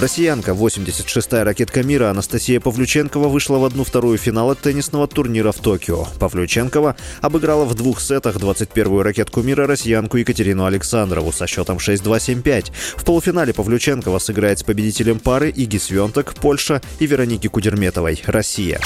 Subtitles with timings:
[0.00, 6.06] Россиянка, 86-я ракетка мира Анастасия Павлюченкова вышла в одну-вторую финала теннисного турнира в Токио.
[6.20, 12.72] Павлюченкова обыграла в двух сетах 21-ю ракетку мира россиянку Екатерину Александрову со счетом 6-2-7-5.
[12.96, 18.78] В полуфинале Павлюченкова сыграет с победителем пары Иги Свенток, Польша и Вероники Кудерметовой, Россия.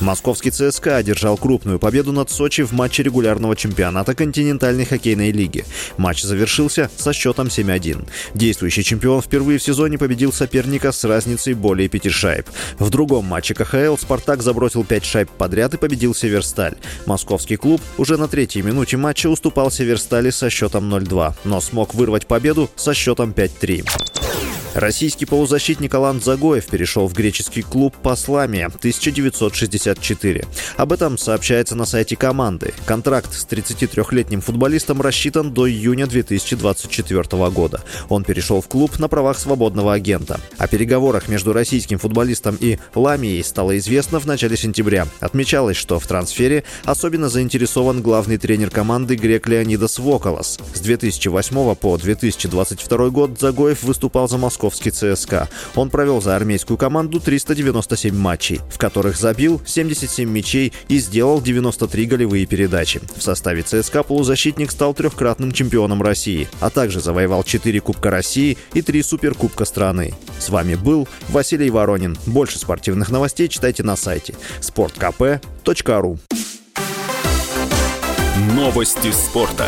[0.00, 5.64] Московский ЦСКА одержал крупную победу над Сочи в матче регулярного чемпионата континентальной хоккейной лиги.
[5.96, 8.08] Матч завершился со счетом 7-1.
[8.34, 12.46] Действующий чемпион впервые в сезоне победил соперника с разницей более пяти шайб.
[12.78, 16.76] В другом матче КХЛ «Спартак» забросил 5 шайб подряд и победил «Северсталь».
[17.06, 22.26] Московский клуб уже на третьей минуте матча уступал «Северстали» со счетом 0-2, но смог вырвать
[22.26, 24.09] победу со счетом 5-3.
[24.74, 30.44] Российский полузащитник Алан Загоев перешел в греческий клуб «Посламия» 1964.
[30.76, 32.72] Об этом сообщается на сайте команды.
[32.86, 37.80] Контракт с 33-летним футболистом рассчитан до июня 2024 года.
[38.08, 40.38] Он перешел в клуб на правах свободного агента.
[40.56, 45.08] О переговорах между российским футболистом и Ламией стало известно в начале сентября.
[45.18, 50.60] Отмечалось, что в трансфере особенно заинтересован главный тренер команды грек Леонидас Воколос.
[50.74, 55.48] С 2008 по 2022 год Загоев выступал за Москву московский ЦСКА.
[55.74, 62.04] Он провел за армейскую команду 397 матчей, в которых забил 77 мячей и сделал 93
[62.04, 63.00] голевые передачи.
[63.16, 68.82] В составе ЦСКА полузащитник стал трехкратным чемпионом России, а также завоевал 4 Кубка России и
[68.82, 70.12] 3 Суперкубка страны.
[70.38, 72.18] С вами был Василий Воронин.
[72.26, 76.18] Больше спортивных новостей читайте на сайте sportkp.ru
[78.54, 79.66] Новости спорта.